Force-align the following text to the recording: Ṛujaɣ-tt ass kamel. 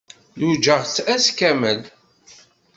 Ṛujaɣ-tt 0.47 0.97
ass 1.13 1.25
kamel. 1.37 1.81